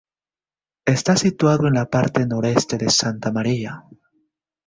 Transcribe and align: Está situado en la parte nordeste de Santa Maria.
Está 0.83 1.15
situado 1.15 1.67
en 1.67 1.75
la 1.75 1.85
parte 1.87 2.25
nordeste 2.25 2.75
de 2.79 2.89
Santa 2.89 3.31
Maria. 3.31 3.83